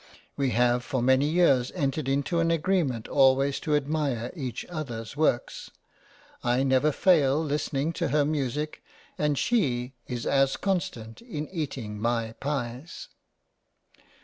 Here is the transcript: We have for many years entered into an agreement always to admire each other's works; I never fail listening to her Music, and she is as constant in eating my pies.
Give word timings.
We 0.35 0.49
have 0.49 0.83
for 0.83 1.03
many 1.03 1.27
years 1.29 1.71
entered 1.75 2.09
into 2.09 2.39
an 2.39 2.49
agreement 2.49 3.07
always 3.07 3.59
to 3.59 3.75
admire 3.75 4.31
each 4.35 4.65
other's 4.65 5.15
works; 5.15 5.69
I 6.43 6.63
never 6.63 6.91
fail 6.91 7.39
listening 7.43 7.93
to 8.01 8.07
her 8.07 8.25
Music, 8.25 8.83
and 9.19 9.37
she 9.37 9.93
is 10.07 10.25
as 10.25 10.57
constant 10.57 11.21
in 11.21 11.47
eating 11.49 11.99
my 12.01 12.31
pies. 12.39 13.09